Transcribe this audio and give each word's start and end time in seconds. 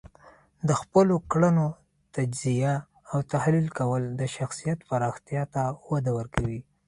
د 0.67 0.69
خپلو 0.81 1.15
کړنو 1.31 1.67
تجزیه 2.15 2.73
او 3.11 3.17
تحلیل 3.33 3.67
کول 3.77 4.03
د 4.19 4.21
شخصیت 4.35 4.79
پراختیا 4.89 5.43
ته 5.53 5.61
وده 5.91 6.11
ورکوي. 6.19 6.59